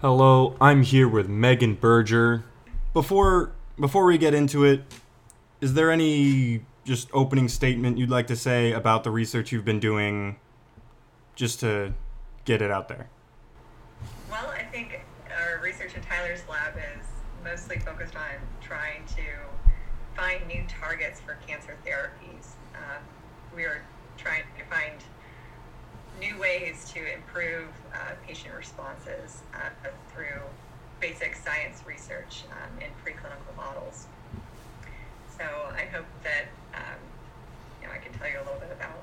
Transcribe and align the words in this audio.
Hello, 0.00 0.54
I'm 0.60 0.84
here 0.84 1.08
with 1.08 1.28
Megan 1.28 1.74
Burger. 1.74 2.44
Before 2.92 3.50
before 3.80 4.04
we 4.04 4.16
get 4.16 4.32
into 4.32 4.62
it, 4.62 4.84
is 5.60 5.74
there 5.74 5.90
any 5.90 6.60
just 6.84 7.08
opening 7.12 7.48
statement 7.48 7.98
you'd 7.98 8.08
like 8.08 8.28
to 8.28 8.36
say 8.36 8.70
about 8.70 9.02
the 9.02 9.10
research 9.10 9.50
you've 9.50 9.64
been 9.64 9.80
doing 9.80 10.36
just 11.34 11.58
to 11.60 11.94
get 12.44 12.62
it 12.62 12.70
out 12.70 12.86
there? 12.86 13.08
Well, 14.30 14.46
I 14.50 14.62
think 14.62 15.00
our 15.36 15.60
research 15.64 15.96
in 15.96 16.02
Tyler's 16.02 16.42
lab 16.48 16.76
is 16.76 17.04
mostly 17.42 17.80
focused 17.80 18.14
on 18.14 18.38
trying 18.60 19.04
to 19.16 19.24
find 20.14 20.46
new 20.46 20.62
targets 20.68 21.18
for 21.18 21.38
cancer 21.44 21.76
therapies. 21.84 22.50
Um, 22.72 23.02
we 23.52 23.64
are 23.64 23.82
trying 24.16 24.44
to 24.58 24.64
find 24.66 24.94
new 26.18 26.38
ways 26.38 26.90
to 26.92 27.00
improve 27.14 27.68
uh, 27.94 28.14
patient 28.26 28.54
responses 28.54 29.42
uh, 29.54 29.70
through 30.12 30.42
basic 31.00 31.34
science 31.34 31.82
research 31.86 32.44
um, 32.50 32.80
in 32.80 32.90
preclinical 33.04 33.56
models. 33.56 34.06
So 35.36 35.44
I 35.44 35.84
hope 35.92 36.06
that 36.24 36.46
um, 36.74 36.98
you 37.80 37.86
know 37.86 37.92
I 37.94 37.98
can 37.98 38.12
tell 38.14 38.28
you 38.28 38.38
a 38.38 38.44
little 38.44 38.58
bit 38.58 38.72
about 38.72 39.02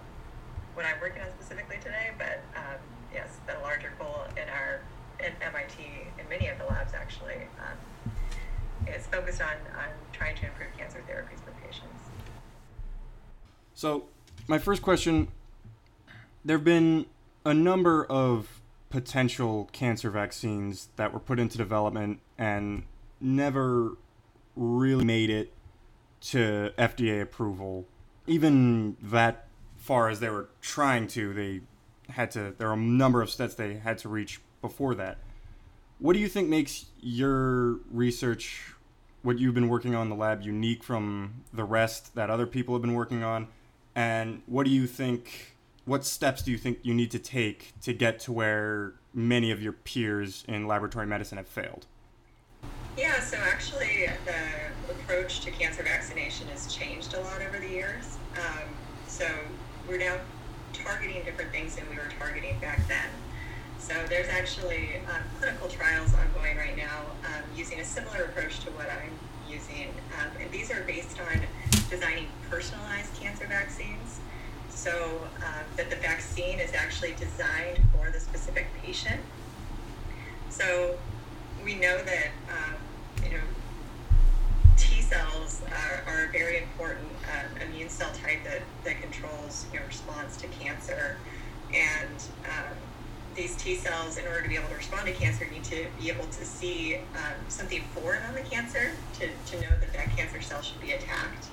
what 0.73 0.85
I'm 0.85 0.99
working 0.99 1.21
on 1.21 1.29
specifically 1.39 1.77
today. 1.81 2.11
But 2.17 2.41
um, 2.55 2.79
yes, 3.13 3.37
the 3.47 3.53
larger 3.61 3.93
goal 3.97 4.25
in 4.35 4.49
our 4.49 4.81
in 5.19 5.31
MIT 5.41 5.81
in 6.19 6.29
many 6.29 6.49
of 6.49 6.57
the 6.57 6.65
labs 6.65 6.93
actually 6.93 7.47
um, 7.63 8.11
is 8.87 9.05
focused 9.07 9.41
on 9.41 9.55
on 9.77 9.87
trying 10.11 10.35
to 10.35 10.45
improve 10.45 10.69
cancer 10.77 11.01
therapies 11.09 11.39
for 11.39 11.51
patients. 11.65 12.03
So 13.73 14.05
my 14.47 14.57
first 14.57 14.81
question 14.81 15.29
there 16.45 16.57
have 16.57 16.63
been 16.63 17.07
a 17.43 17.53
number 17.53 18.05
of 18.05 18.61
potential 18.89 19.67
cancer 19.73 20.11
vaccines 20.11 20.89
that 20.95 21.11
were 21.11 21.19
put 21.19 21.39
into 21.39 21.57
development 21.57 22.19
and 22.37 22.83
never 23.19 23.97
really 24.55 25.03
made 25.03 25.29
it 25.29 25.51
to 26.21 26.71
FDA 26.77 27.21
approval. 27.21 27.85
Even 28.27 28.95
that 29.01 29.47
far 29.77 30.07
as 30.09 30.19
they 30.19 30.29
were 30.29 30.49
trying 30.61 31.07
to, 31.07 31.33
they 31.33 31.61
had 32.09 32.31
to, 32.31 32.53
there 32.57 32.69
are 32.69 32.73
a 32.73 32.77
number 32.77 33.21
of 33.21 33.29
steps 33.29 33.55
they 33.55 33.75
had 33.75 33.97
to 33.97 34.07
reach 34.07 34.39
before 34.61 34.95
that. 34.95 35.17
What 35.97 36.13
do 36.13 36.19
you 36.19 36.27
think 36.27 36.47
makes 36.47 36.85
your 37.01 37.79
research, 37.91 38.73
what 39.23 39.39
you've 39.39 39.55
been 39.55 39.69
working 39.69 39.95
on 39.95 40.03
in 40.03 40.09
the 40.09 40.15
lab, 40.15 40.41
unique 40.43 40.83
from 40.83 41.43
the 41.53 41.63
rest 41.63 42.15
that 42.15 42.29
other 42.29 42.45
people 42.45 42.75
have 42.75 42.81
been 42.81 42.93
working 42.93 43.23
on? 43.23 43.47
And 43.95 44.41
what 44.45 44.65
do 44.65 44.71
you 44.71 44.87
think 44.87 45.54
what 45.85 46.03
steps 46.03 46.41
do 46.41 46.51
you 46.51 46.57
think 46.57 46.79
you 46.81 46.93
need 46.93 47.11
to 47.11 47.19
take 47.19 47.73
to 47.81 47.93
get 47.93 48.19
to 48.19 48.31
where 48.31 48.93
many 49.13 49.51
of 49.51 49.61
your 49.61 49.71
peers 49.71 50.43
in 50.47 50.67
laboratory 50.67 51.05
medicine 51.05 51.37
have 51.37 51.47
failed? 51.47 51.85
Yeah, 52.97 53.19
so 53.19 53.37
actually, 53.37 54.09
the 54.25 54.91
approach 54.91 55.41
to 55.41 55.51
cancer 55.51 55.83
vaccination 55.83 56.47
has 56.47 56.73
changed 56.73 57.13
a 57.13 57.19
lot 57.19 57.41
over 57.41 57.59
the 57.59 57.67
years. 57.67 58.17
Um, 58.35 58.69
so 59.07 59.27
we're 59.87 59.99
now 59.99 60.17
targeting 60.73 61.23
different 61.23 61.51
things 61.51 61.75
than 61.75 61.87
we 61.89 61.95
were 61.97 62.09
targeting 62.19 62.57
back 62.59 62.87
then. 62.87 63.09
So 63.77 63.93
there's 64.09 64.29
actually 64.29 64.95
um, 65.09 65.21
clinical 65.39 65.67
trials 65.67 66.11
ongoing 66.13 66.57
right 66.57 66.75
now 66.75 67.05
um, 67.25 67.43
using 67.55 67.79
a 67.79 67.85
similar 67.85 68.23
approach 68.23 68.61
to 68.61 68.71
what 68.71 68.89
I'm 68.89 69.11
using. 69.47 69.89
Um, 70.19 70.31
and 70.41 70.51
these 70.51 70.71
are 70.71 70.81
based 70.83 71.19
on 71.19 71.41
designing 71.89 72.27
personalized 72.49 73.13
cancer 73.13 73.45
vaccines 73.45 74.19
so 74.75 75.21
uh, 75.37 75.63
that 75.77 75.89
the 75.89 75.95
vaccine 75.95 76.59
is 76.59 76.73
actually 76.73 77.13
designed 77.13 77.79
for 77.93 78.11
the 78.11 78.19
specific 78.19 78.67
patient. 78.83 79.21
So 80.49 80.97
we 81.63 81.75
know 81.75 81.97
that 82.03 82.27
um, 82.49 82.75
you 83.23 83.31
know 83.31 83.43
T 84.77 85.01
cells 85.01 85.61
are, 85.71 86.03
are 86.07 86.25
a 86.25 86.31
very 86.31 86.57
important 86.61 87.07
uh, 87.23 87.63
immune 87.65 87.89
cell 87.89 88.11
type 88.13 88.43
that, 88.43 88.61
that 88.83 89.01
controls 89.01 89.65
your 89.73 89.83
response 89.87 90.37
to 90.37 90.47
cancer, 90.47 91.17
and 91.73 92.23
um, 92.43 92.75
these 93.35 93.55
T 93.55 93.75
cells, 93.75 94.17
in 94.17 94.25
order 94.27 94.41
to 94.41 94.49
be 94.49 94.55
able 94.55 94.69
to 94.69 94.75
respond 94.75 95.07
to 95.07 95.13
cancer, 95.13 95.47
need 95.51 95.63
to 95.65 95.87
be 95.99 96.09
able 96.09 96.25
to 96.25 96.45
see 96.45 96.95
um, 96.95 97.35
something 97.47 97.81
foreign 97.93 98.23
on 98.23 98.33
the 98.33 98.41
cancer 98.41 98.91
to, 99.19 99.27
to 99.27 99.61
know 99.61 99.75
that 99.79 99.93
that 99.93 100.15
cancer 100.15 100.41
cell 100.41 100.61
should 100.61 100.81
be 100.81 100.91
attacked. 100.91 101.47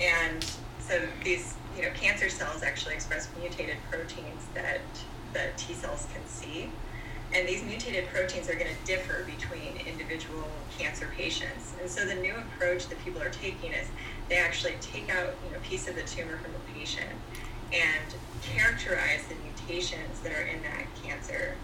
And 0.00 0.44
so 0.80 1.06
these 1.24 1.54
you 1.78 1.84
know, 1.84 1.90
cancer 1.94 2.28
cells 2.28 2.62
actually 2.62 2.94
express 2.94 3.28
mutated 3.38 3.76
proteins 3.90 4.46
that 4.54 4.80
the 5.32 5.42
T 5.56 5.74
cells 5.74 6.06
can 6.12 6.26
see. 6.26 6.70
And 7.32 7.46
these 7.46 7.62
mutated 7.62 8.06
proteins 8.08 8.48
are 8.48 8.54
going 8.54 8.74
to 8.74 8.86
differ 8.86 9.24
between 9.24 9.86
individual 9.86 10.48
cancer 10.76 11.08
patients. 11.16 11.74
And 11.80 11.88
so 11.88 12.04
the 12.04 12.14
new 12.14 12.34
approach 12.34 12.88
that 12.88 12.98
people 13.04 13.22
are 13.22 13.30
taking 13.30 13.72
is 13.72 13.86
they 14.28 14.38
actually 14.38 14.74
take 14.80 15.10
out 15.10 15.34
you 15.44 15.52
know, 15.52 15.58
a 15.58 15.60
piece 15.60 15.88
of 15.88 15.94
the 15.94 16.02
tumor 16.02 16.38
from 16.38 16.52
the 16.52 16.78
patient 16.78 17.10
and 17.72 18.14
characterize 18.42 19.26
the 19.28 19.34
mutations 19.44 20.20
that 20.20 20.32
are 20.32 20.42
in 20.42 20.62
that 20.62 20.86
cancer 21.04 21.54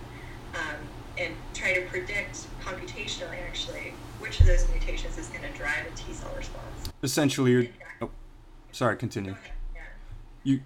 um, 0.55 0.77
and 1.19 1.35
try 1.55 1.73
to 1.75 1.81
predict 1.87 2.47
computationally 2.63 3.41
actually 3.47 3.95
which 4.21 4.39
of 4.41 4.47
those 4.47 4.69
mutations 4.71 5.17
is 5.19 5.29
going 5.29 5.43
to 5.43 5.59
drive 5.59 5.87
a 5.87 5.97
T 5.97 6.13
cell 6.13 6.31
response. 6.37 6.91
Essentially, 7.03 7.51
you're. 7.51 7.67
Oh, 8.03 8.11
sorry, 8.71 8.97
continue 8.97 9.35
you 10.45 10.61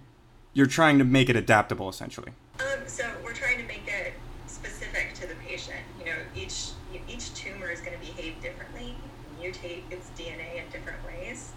you're 0.53 0.67
trying 0.67 0.99
to 0.99 1.03
make 1.03 1.29
it 1.29 1.35
adaptable 1.35 1.89
essentially. 1.89 2.31
Um, 2.59 2.87
so 2.87 3.05
we're 3.23 3.33
trying 3.33 3.57
to 3.57 3.63
make 3.63 3.87
it 3.87 4.13
specific 4.47 5.13
to 5.15 5.27
the 5.27 5.35
patient. 5.35 5.79
You 5.97 6.05
know, 6.05 6.17
each 6.35 6.71
each 7.07 7.33
tumor 7.33 7.69
is 7.69 7.81
going 7.81 7.97
to 7.97 8.05
behave 8.05 8.41
differently, 8.41 8.95
mutate 9.39 9.83
its 9.89 10.09
DNA 10.17 10.63
in 10.63 10.69
different 10.71 11.03
ways, 11.05 11.53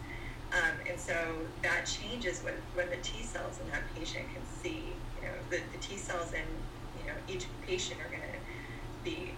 um, 0.52 0.76
and 0.88 0.98
so 0.98 1.14
that 1.62 1.86
changes 1.86 2.40
what, 2.40 2.54
what 2.74 2.90
the 2.90 2.98
T 2.98 3.22
cells 3.22 3.58
in 3.60 3.70
that 3.70 3.82
patient 3.94 4.24
can 4.32 4.44
see. 4.44 4.92
You 5.20 5.28
know, 5.28 5.34
the, 5.50 5.60
the 5.72 5.78
T 5.78 5.96
cells 5.96 6.32
in 6.32 6.44
you 7.00 7.06
know 7.10 7.16
each 7.28 7.46
patient 7.66 8.00
are 8.00 8.08
going 8.08 8.22
to 8.22 8.38
be 9.04 9.32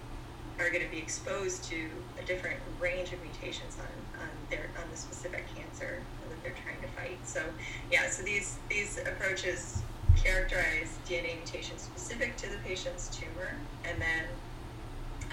are 0.59 0.71
going 0.71 0.84
to 0.84 0.91
be 0.91 0.99
exposed 0.99 1.65
to 1.65 1.89
a 2.21 2.25
different 2.25 2.59
range 2.81 3.12
of 3.12 3.21
mutations 3.23 3.77
on, 3.78 4.21
on 4.23 4.28
their 4.50 4.71
on 4.83 4.91
the 4.91 4.97
specific 4.97 5.44
cancer 5.55 6.03
that 6.28 6.43
they're 6.43 6.55
trying 6.62 6.81
to 6.83 6.89
fight. 6.89 7.19
So 7.34 7.43
yeah, 7.91 8.09
so 8.09 8.22
these 8.22 8.59
these 8.71 8.99
approaches 8.99 9.83
characterize 10.22 10.97
DNA 11.05 11.37
mutations 11.37 11.83
specific 11.83 12.37
to 12.37 12.49
the 12.49 12.59
patient's 12.59 13.09
tumor, 13.09 13.56
and 13.84 14.00
then 14.00 14.25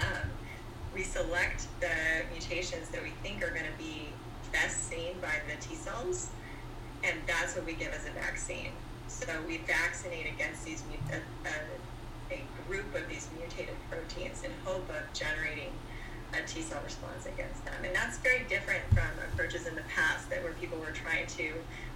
um, 0.00 0.28
we 0.92 1.04
select 1.04 1.68
the 1.78 1.94
mutations 2.32 2.88
that 2.88 3.02
we 3.04 3.10
think 3.22 3.40
are 3.44 3.50
going 3.50 3.70
to 3.70 3.78
be 3.78 4.08
best 4.52 4.88
seen 4.88 5.14
by 5.20 5.34
the 5.46 5.54
T 5.64 5.76
cells, 5.76 6.30
and 7.04 7.16
that's 7.28 7.54
what 7.54 7.64
we 7.64 7.74
give 7.74 7.92
as 7.92 8.04
a 8.08 8.10
vaccine. 8.10 8.72
So 9.06 9.26
we 9.46 9.58
vaccinate 9.58 10.26
against 10.26 10.64
these 10.64 10.82
uh, 11.12 11.16
uh, 11.46 11.50
a 12.32 12.42
group 12.66 12.92
of 12.96 13.08
these 13.08 13.28
mutated 13.38 13.76
proteins 13.88 14.42
in 14.42 14.50
hope 14.64 14.88
of 14.90 15.12
generating 15.12 15.70
a 16.32 16.46
T 16.46 16.62
cell 16.62 16.80
response 16.84 17.26
against 17.26 17.64
them. 17.64 17.74
And 17.84 17.94
that's 17.94 18.18
very 18.18 18.44
different 18.48 18.82
from 18.92 19.08
approaches 19.32 19.66
in 19.66 19.74
the 19.74 19.84
past 19.94 20.30
that 20.30 20.42
where 20.42 20.52
people 20.54 20.78
were 20.78 20.92
trying 20.92 21.26
to 21.38 21.52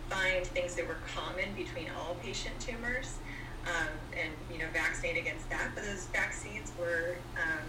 find 0.08 0.46
things 0.46 0.74
that 0.76 0.86
were 0.86 0.98
common 1.14 1.54
between 1.54 1.86
all 1.98 2.14
patient 2.16 2.58
tumors 2.60 3.18
um, 3.66 3.88
and 4.12 4.30
you 4.52 4.58
know 4.58 4.66
vaccinate 4.72 5.16
against 5.16 5.48
that. 5.50 5.70
But 5.74 5.84
those 5.84 6.06
vaccines 6.06 6.72
were 6.78 7.16
um, 7.36 7.64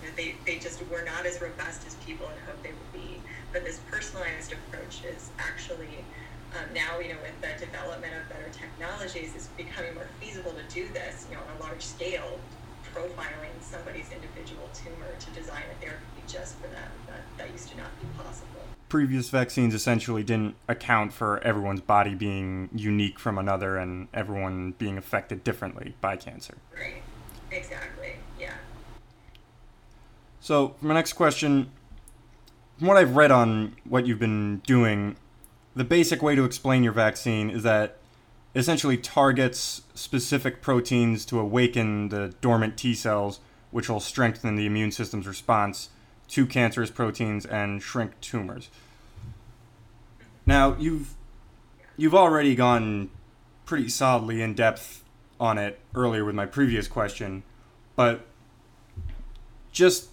you 0.00 0.08
know, 0.08 0.14
they, 0.16 0.34
they 0.46 0.58
just 0.58 0.80
were 0.88 1.04
not 1.04 1.26
as 1.26 1.40
robust 1.40 1.86
as 1.86 1.94
people 1.96 2.26
had 2.26 2.38
hoped 2.46 2.62
they 2.62 2.72
would 2.72 2.92
be. 2.92 3.20
But 3.52 3.64
this 3.64 3.80
personalized 3.90 4.52
approach 4.52 5.04
is 5.04 5.30
actually 5.38 6.04
um, 6.56 6.66
now, 6.74 6.98
you 6.98 7.10
know, 7.14 7.20
with 7.22 7.38
the 7.40 7.64
development 7.64 8.12
of 8.14 8.28
better 8.28 8.50
technologies, 8.50 9.34
it's 9.36 9.48
becoming 9.56 9.94
more 9.94 10.08
feasible 10.18 10.52
to 10.52 10.64
do 10.74 10.88
this, 10.92 11.26
you 11.30 11.36
know, 11.36 11.42
on 11.42 11.56
a 11.58 11.62
large 11.62 11.82
scale, 11.82 12.40
profiling 12.92 13.54
somebody's 13.60 14.10
individual 14.10 14.68
tumor 14.74 15.14
to 15.18 15.30
design 15.30 15.62
a 15.70 15.84
therapy 15.84 16.22
just 16.26 16.56
for 16.56 16.66
them. 16.66 16.90
That, 17.06 17.22
that 17.38 17.52
used 17.52 17.68
to 17.70 17.76
not 17.76 17.90
be 18.00 18.06
possible. 18.18 18.70
Previous 18.90 19.30
vaccines 19.30 19.72
essentially 19.72 20.22
didn't 20.22 20.56
account 20.68 21.14
for 21.14 21.42
everyone's 21.42 21.80
body 21.80 22.14
being 22.14 22.68
unique 22.74 23.18
from 23.18 23.38
another 23.38 23.78
and 23.78 24.08
everyone 24.12 24.72
being 24.72 24.98
affected 24.98 25.42
differently 25.42 25.94
by 26.02 26.16
cancer. 26.16 26.58
Right. 26.74 27.02
Exactly. 27.50 28.16
Yeah. 28.38 28.52
So, 30.40 30.74
my 30.82 30.92
next 30.92 31.14
question 31.14 31.70
from 32.80 32.88
what 32.88 32.96
I've 32.96 33.14
read 33.14 33.30
on 33.30 33.76
what 33.84 34.06
you've 34.06 34.18
been 34.18 34.62
doing, 34.66 35.16
the 35.76 35.84
basic 35.84 36.22
way 36.22 36.34
to 36.34 36.44
explain 36.44 36.82
your 36.82 36.94
vaccine 36.94 37.50
is 37.50 37.62
that 37.62 37.98
essentially 38.56 38.96
targets 38.96 39.82
specific 39.94 40.62
proteins 40.62 41.26
to 41.26 41.38
awaken 41.38 42.08
the 42.08 42.34
dormant 42.40 42.78
T 42.78 42.94
cells, 42.94 43.40
which 43.70 43.90
will 43.90 44.00
strengthen 44.00 44.56
the 44.56 44.64
immune 44.64 44.92
system's 44.92 45.26
response 45.28 45.90
to 46.30 46.46
cancerous 46.46 46.90
proteins 46.90 47.44
and 47.44 47.82
shrink 47.82 48.18
tumors. 48.20 48.70
Now, 50.46 50.76
you've 50.78 51.14
you've 51.96 52.14
already 52.14 52.54
gone 52.54 53.10
pretty 53.66 53.88
solidly 53.88 54.40
in 54.40 54.54
depth 54.54 55.04
on 55.38 55.58
it 55.58 55.80
earlier 55.94 56.24
with 56.24 56.34
my 56.34 56.46
previous 56.46 56.88
question, 56.88 57.42
but 57.96 58.26
just 59.72 60.08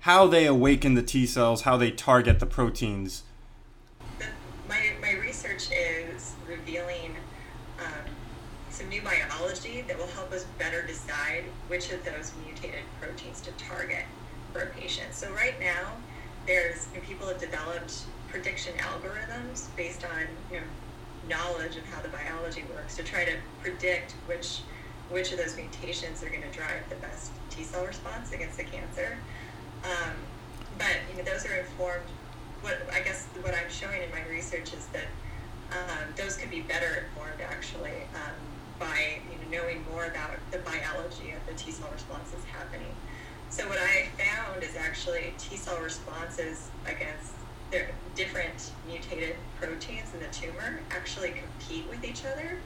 how 0.00 0.26
they 0.26 0.46
awaken 0.46 0.94
the 0.94 1.02
T 1.02 1.26
cells, 1.26 1.62
how 1.62 1.76
they 1.76 1.90
target 1.90 2.40
the 2.40 2.46
proteins. 2.46 3.22
The, 4.18 4.26
my, 4.68 4.92
my 5.00 5.12
research 5.12 5.68
is 5.72 6.32
revealing 6.46 7.16
um, 7.78 8.10
some 8.70 8.88
new 8.88 9.02
biology 9.02 9.82
that 9.88 9.96
will 9.96 10.08
help 10.08 10.32
us 10.32 10.44
better 10.58 10.86
decide 10.86 11.44
which 11.68 11.90
of 11.90 12.04
those 12.04 12.32
mutated 12.44 12.82
proteins 13.00 13.40
to 13.42 13.50
target 13.52 14.04
for 14.54 14.62
a 14.62 14.66
patient. 14.68 15.12
So 15.12 15.30
right 15.32 15.58
now, 15.60 15.92
there's 16.46 16.86
people 17.06 17.26
have 17.26 17.40
developed 17.40 18.04
prediction 18.28 18.72
algorithms 18.78 19.66
based 19.76 20.04
on 20.04 20.22
you 20.50 20.58
know, 20.58 20.64
knowledge 21.28 21.76
of 21.76 21.84
how 21.86 22.00
the 22.00 22.08
biology 22.08 22.64
works 22.74 22.96
to 22.96 23.02
try 23.02 23.24
to 23.24 23.36
predict 23.60 24.12
which 24.26 24.60
which 25.10 25.32
of 25.32 25.38
those 25.38 25.54
mutations 25.56 26.22
are 26.22 26.30
going 26.30 26.42
to 26.42 26.50
drive 26.50 26.88
the 26.88 26.96
best 26.96 27.30
T 27.50 27.62
cell 27.62 27.84
response 27.84 28.32
against 28.32 28.56
the 28.56 28.64
cancer. 28.64 29.18
Um, 29.84 30.14
but 30.78 30.96
you 31.10 31.18
know, 31.18 31.30
those 31.30 31.44
are 31.44 31.54
informed. 31.56 32.08
What 32.62 32.80
I 32.92 33.00
guess 33.00 33.26
what 33.42 33.54
I'm 33.54 33.70
showing 33.70 34.02
in 34.02 34.10
my 34.10 34.22
research 34.30 34.72
is 34.72 34.86
that 34.94 35.08
um, 35.72 36.14
those 36.16 36.36
could 36.36 36.50
be 36.50 36.60
better 36.62 37.04
informed 37.04 37.40
actually 37.42 38.08
um, 38.14 38.36
by 38.78 39.20
you 39.30 39.36
know, 39.38 39.62
knowing 39.62 39.84
more 39.90 40.06
about 40.06 40.30
the 40.50 40.58
biology 40.58 41.32
of 41.32 41.44
the 41.46 41.54
T 41.54 41.70
cell 41.70 41.90
responses 41.92 42.42
happening. 42.44 42.94
So 43.50 43.68
what 43.68 43.78
I 43.78 44.08
found 44.18 44.43
actually 44.84 45.34
T 45.38 45.56
cell 45.56 45.80
responses 45.80 46.70
against 46.86 47.32
their 47.70 47.90
different 48.14 48.70
mutated 48.86 49.36
proteins 49.60 50.12
in 50.14 50.20
the 50.20 50.28
tumor 50.28 50.80
actually 50.90 51.30
compete 51.30 51.88
with 51.88 52.04
each 52.04 52.24
other. 52.24 52.58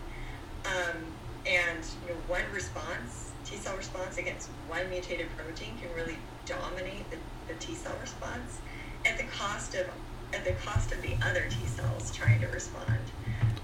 Um, 0.66 0.98
and 1.46 1.78
you 2.02 2.12
know, 2.12 2.20
one 2.26 2.42
response, 2.52 3.32
T 3.44 3.56
cell 3.56 3.76
response 3.76 4.18
against 4.18 4.48
one 4.68 4.90
mutated 4.90 5.28
protein 5.36 5.70
can 5.80 5.94
really 5.94 6.16
dominate 6.44 7.10
the, 7.10 7.16
the 7.46 7.54
T 7.58 7.74
cell 7.74 7.94
response 8.00 8.58
at 9.06 9.16
the 9.16 9.24
cost 9.24 9.74
of 9.74 9.86
at 10.34 10.44
the 10.44 10.52
cost 10.52 10.92
of 10.92 11.00
the 11.00 11.14
other 11.24 11.46
T 11.48 11.66
cells 11.66 12.14
trying 12.14 12.40
to 12.40 12.48
respond. 12.48 13.00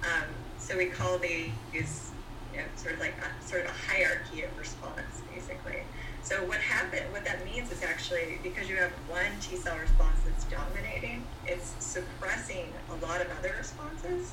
Um, 0.03 0.29
so 0.59 0.79
we 0.79 0.87
call 0.87 1.19
these 1.19 2.11
you 2.55 2.61
know, 2.61 2.67
sort 2.77 2.95
of 2.95 3.01
like 3.01 3.15
a, 3.19 3.47
sort 3.47 3.65
of 3.65 3.71
hierarchy 3.71 4.43
of 4.43 4.57
response, 4.59 5.23
basically. 5.35 5.81
So 6.23 6.37
what 6.45 6.59
happened, 6.59 7.13
what 7.13 7.25
that 7.25 7.45
means 7.45 7.71
is 7.71 7.83
actually 7.83 8.39
because 8.43 8.69
you 8.69 8.77
have 8.77 8.93
one 9.09 9.33
T 9.41 9.57
cell 9.57 9.77
response 9.77 10.17
that's 10.25 10.45
dominating, 10.45 11.25
it's 11.47 11.75
suppressing 11.81 12.73
a 12.91 13.07
lot 13.07 13.21
of 13.21 13.27
other 13.39 13.55
responses. 13.59 14.33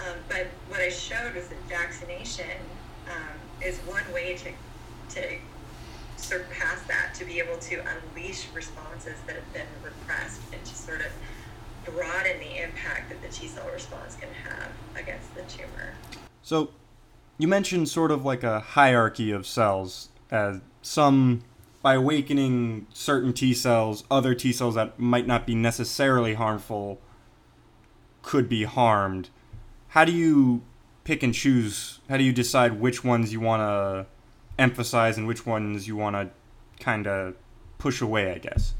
Um, 0.00 0.18
but 0.28 0.46
what 0.68 0.80
I 0.80 0.90
showed 0.90 1.34
was 1.34 1.48
that 1.48 1.58
vaccination 1.68 2.60
um, 3.08 3.64
is 3.64 3.78
one 3.80 4.04
way 4.12 4.36
to 4.36 4.52
to 5.14 5.38
surpass 6.16 6.82
that, 6.88 7.14
to 7.14 7.24
be 7.24 7.38
able 7.38 7.56
to 7.58 7.80
unleash 7.80 8.48
responses 8.54 9.14
that 9.26 9.36
have 9.36 9.52
been 9.52 9.66
repressed, 9.82 10.40
and 10.52 10.62
to 10.64 10.74
sort 10.74 11.00
of 11.00 11.12
broaden 11.94 12.38
the 12.40 12.62
impact 12.62 13.08
that 13.08 13.22
the 13.22 13.28
T 13.28 13.46
cell 13.46 13.68
response 13.72 14.16
can 14.16 14.28
have 14.44 14.70
against 14.96 15.34
the 15.34 15.42
tumor. 15.42 15.94
So, 16.42 16.70
you 17.38 17.48
mentioned 17.48 17.88
sort 17.88 18.10
of 18.10 18.24
like 18.24 18.42
a 18.42 18.60
hierarchy 18.60 19.30
of 19.30 19.46
cells 19.46 20.08
as 20.30 20.60
some 20.82 21.42
by 21.82 21.94
awakening 21.94 22.86
certain 22.92 23.32
T 23.32 23.54
cells, 23.54 24.04
other 24.10 24.34
T 24.34 24.52
cells 24.52 24.74
that 24.74 24.98
might 24.98 25.26
not 25.26 25.46
be 25.46 25.54
necessarily 25.54 26.34
harmful 26.34 27.00
could 28.22 28.48
be 28.48 28.64
harmed. 28.64 29.30
How 29.88 30.04
do 30.04 30.12
you 30.12 30.62
pick 31.04 31.22
and 31.22 31.32
choose? 31.32 32.00
How 32.08 32.16
do 32.16 32.24
you 32.24 32.32
decide 32.32 32.80
which 32.80 33.04
ones 33.04 33.32
you 33.32 33.40
want 33.40 33.60
to 33.60 34.06
emphasize 34.58 35.16
and 35.16 35.26
which 35.26 35.46
ones 35.46 35.86
you 35.86 35.96
want 35.96 36.16
to 36.16 36.30
kind 36.82 37.06
of 37.06 37.36
push 37.78 38.00
away, 38.00 38.32
I 38.32 38.38
guess? 38.38 38.74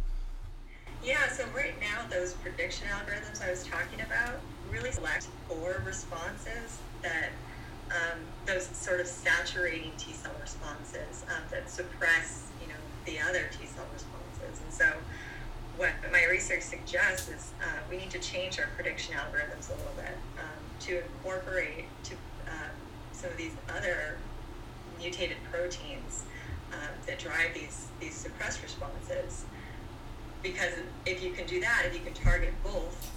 Yeah, 1.04 1.28
so 1.28 1.44
right 1.54 1.78
now, 1.80 2.04
those 2.10 2.32
prediction 2.32 2.88
algorithms 2.88 3.46
I 3.46 3.50
was 3.50 3.62
talking 3.64 4.00
about 4.00 4.40
really 4.72 4.90
select 4.90 5.28
for 5.48 5.80
responses 5.86 6.78
that 7.02 7.30
um, 7.96 8.18
those 8.44 8.66
sort 8.66 9.00
of 9.00 9.06
saturating 9.06 9.92
T 9.96 10.12
cell 10.12 10.32
responses 10.40 11.24
um, 11.28 11.42
that 11.50 11.70
suppress, 11.70 12.48
you 12.60 12.68
know, 12.68 12.80
the 13.04 13.18
other 13.20 13.48
T 13.58 13.66
cell 13.66 13.86
responses. 13.92 14.62
And 14.62 14.72
so, 14.72 14.92
what 15.76 15.90
my 16.10 16.24
research 16.30 16.62
suggests 16.62 17.28
is 17.28 17.52
uh, 17.62 17.66
we 17.90 17.98
need 17.98 18.10
to 18.10 18.18
change 18.18 18.58
our 18.58 18.66
prediction 18.74 19.14
algorithms 19.14 19.68
a 19.68 19.76
little 19.76 19.92
bit 19.96 20.16
um, 20.38 20.62
to 20.80 21.02
incorporate 21.02 21.84
to 22.04 22.14
um, 22.48 22.70
some 23.12 23.30
of 23.30 23.36
these 23.36 23.52
other 23.76 24.18
mutated 24.98 25.36
proteins 25.52 26.24
um, 26.72 26.88
that 27.06 27.18
drive 27.18 27.52
these 27.54 27.88
these 28.00 28.14
suppressed 28.14 28.62
responses. 28.62 29.44
Because 30.42 30.72
if 31.04 31.22
you 31.22 31.32
can 31.32 31.46
do 31.46 31.60
that, 31.60 31.84
if 31.86 31.94
you 31.94 32.00
can 32.00 32.14
target 32.14 32.54
both, 32.62 33.15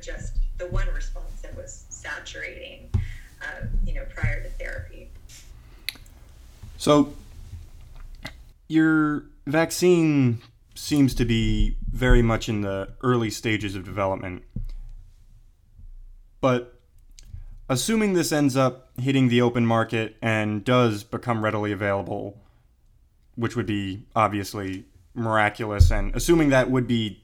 just 0.00 0.34
the 0.58 0.66
one 0.66 0.88
response 0.94 1.40
that 1.42 1.56
was 1.56 1.84
saturating, 1.88 2.90
uh, 3.42 3.66
you 3.84 3.94
know, 3.94 4.04
prior 4.14 4.42
to 4.42 4.48
therapy. 4.50 5.10
So, 6.76 7.14
your 8.68 9.24
vaccine 9.46 10.40
seems 10.74 11.14
to 11.14 11.24
be 11.24 11.76
very 11.90 12.22
much 12.22 12.48
in 12.48 12.60
the 12.60 12.90
early 13.02 13.30
stages 13.30 13.74
of 13.74 13.84
development. 13.84 14.42
But 16.40 16.78
assuming 17.68 18.12
this 18.12 18.32
ends 18.32 18.56
up 18.56 18.90
hitting 18.98 19.28
the 19.28 19.40
open 19.40 19.66
market 19.66 20.16
and 20.22 20.64
does 20.64 21.02
become 21.02 21.42
readily 21.42 21.72
available, 21.72 22.38
which 23.34 23.56
would 23.56 23.66
be 23.66 24.04
obviously 24.14 24.84
miraculous, 25.14 25.90
and 25.90 26.14
assuming 26.14 26.50
that 26.50 26.70
would 26.70 26.86
be 26.86 27.22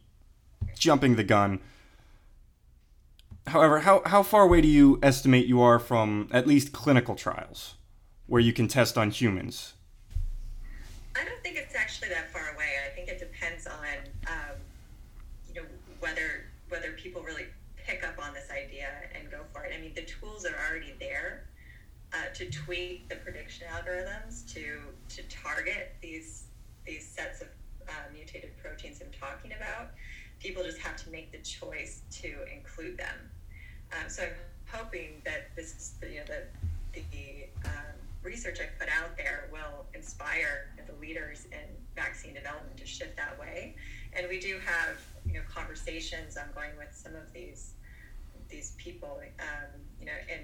jumping 0.76 1.16
the 1.16 1.24
gun. 1.24 1.60
However, 3.46 3.80
how, 3.80 4.02
how 4.06 4.22
far 4.22 4.42
away 4.42 4.60
do 4.60 4.68
you 4.68 4.98
estimate 5.02 5.46
you 5.46 5.60
are 5.60 5.78
from 5.78 6.28
at 6.30 6.46
least 6.46 6.72
clinical 6.72 7.14
trials 7.14 7.74
where 8.26 8.40
you 8.40 8.52
can 8.52 8.68
test 8.68 8.96
on 8.96 9.10
humans? 9.10 9.74
I 11.16 11.24
don't 11.24 11.42
think 11.42 11.56
it's 11.56 11.74
actually 11.74 12.08
that 12.10 12.32
far 12.32 12.54
away. 12.54 12.70
I 12.86 12.94
think 12.94 13.08
it 13.08 13.18
depends 13.18 13.66
on, 13.66 13.96
um, 14.28 14.56
you 15.48 15.60
know, 15.60 15.66
whether 16.00 16.46
whether 16.68 16.92
people 16.92 17.20
really 17.22 17.46
pick 17.76 18.02
up 18.02 18.24
on 18.24 18.32
this 18.32 18.48
idea 18.50 18.88
and 19.14 19.30
go 19.30 19.40
for 19.52 19.64
it. 19.64 19.72
I 19.76 19.80
mean, 19.80 19.92
the 19.94 20.02
tools 20.02 20.46
are 20.46 20.54
already 20.70 20.94
there 20.98 21.44
uh, 22.14 22.32
to 22.34 22.50
tweak 22.50 23.08
the 23.08 23.16
prediction 23.16 23.66
algorithms 23.70 24.50
to 24.54 24.78
to 25.08 25.22
target 25.24 25.94
these 26.00 26.44
these 26.86 27.06
sets 27.06 27.43
of 27.43 27.48
uh, 27.88 27.93
mutated 28.12 28.56
proteins 28.62 29.00
I'm 29.02 29.12
talking 29.12 29.52
about. 29.52 29.90
People 30.43 30.65
just 30.65 30.79
have 30.79 30.96
to 31.05 31.11
make 31.11 31.31
the 31.31 31.39
choice 31.39 32.03
to 32.22 32.34
include 32.53 32.99
them. 32.99 33.15
Um, 33.93 34.11
so 34.11 34.25
I'm 34.25 34.31
hoping 34.67 35.22
that 35.25 35.55
this 35.55 35.77
is 35.77 35.94
the, 36.01 36.08
you 36.08 36.17
know 36.19 36.25
the 36.27 37.01
the 37.01 37.46
um, 37.65 37.94
research 38.22 38.58
I 38.61 38.67
put 38.79 38.89
out 38.89 39.17
there 39.17 39.49
will 39.53 39.87
inspire 39.94 40.70
the 40.87 40.94
leaders 41.01 41.46
in 41.53 41.69
vaccine 41.94 42.34
development 42.34 42.77
to 42.79 42.87
shift 42.87 43.17
that 43.17 43.39
way. 43.39 43.77
And 44.15 44.29
we 44.29 44.41
do 44.41 44.58
have 44.65 44.99
you 45.25 45.34
know 45.34 45.43
conversations 45.49 46.37
ongoing 46.37 46.77
with 46.77 46.93
some 46.93 47.15
of 47.15 47.32
these 47.32 47.75
these 48.49 48.72
people, 48.77 49.20
um, 49.41 49.81
you 49.99 50.06
know, 50.06 50.13
and 50.31 50.43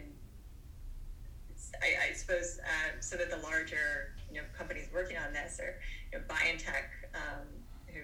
I, 1.82 2.10
I 2.10 2.14
suppose 2.14 2.58
uh, 2.64 3.00
some 3.00 3.20
of 3.20 3.30
the 3.30 3.38
larger 3.38 4.14
you 4.30 4.36
know 4.36 4.46
companies 4.56 4.88
working 4.92 5.16
on 5.16 5.32
this 5.32 5.58
are 5.60 5.74
you 6.12 6.18
know, 6.18 6.24
BioNTech, 6.28 6.86
um, 7.14 7.46
who 7.88 8.00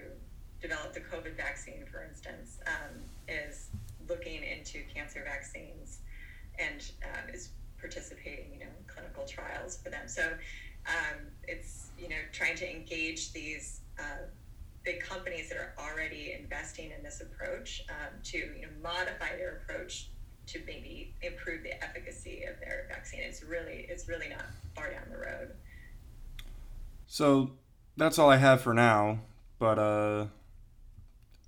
developed 0.61 0.93
the 0.93 1.01
COVID 1.15 1.35
vaccine, 1.35 1.85
for 1.91 2.03
instance, 2.03 2.59
um, 2.67 3.01
is 3.27 3.69
looking 4.09 4.43
into 4.43 4.83
cancer 4.93 5.23
vaccines 5.25 5.99
and 6.59 6.91
um, 7.03 7.33
is 7.33 7.49
participating, 7.79 8.51
you 8.53 8.59
know, 8.59 8.65
in 8.65 8.85
clinical 8.87 9.25
trials 9.25 9.77
for 9.77 9.89
them. 9.89 10.07
So 10.07 10.23
um, 10.87 11.27
it's 11.47 11.89
you 11.97 12.09
know 12.09 12.15
trying 12.31 12.55
to 12.57 12.69
engage 12.69 13.33
these 13.33 13.81
uh, 13.99 14.27
big 14.83 15.01
companies 15.01 15.49
that 15.49 15.57
are 15.57 15.73
already 15.79 16.35
investing 16.39 16.91
in 16.95 17.03
this 17.03 17.21
approach 17.21 17.83
um, 17.89 18.13
to 18.23 18.37
you 18.37 18.61
know 18.61 18.67
modify 18.83 19.35
their 19.37 19.63
approach 19.63 20.09
to 20.47 20.59
maybe 20.67 21.13
improve 21.23 21.63
the 21.63 21.83
efficacy 21.83 22.43
of 22.43 22.59
their 22.59 22.85
vaccine. 22.89 23.21
It's 23.21 23.43
really 23.43 23.87
it's 23.89 24.07
really 24.07 24.29
not 24.29 24.45
far 24.75 24.91
down 24.91 25.03
the 25.09 25.17
road. 25.17 25.51
So 27.07 27.51
that's 27.97 28.19
all 28.19 28.29
I 28.29 28.37
have 28.37 28.61
for 28.61 28.73
now. 28.73 29.19
But 29.57 29.79
uh, 29.79 30.25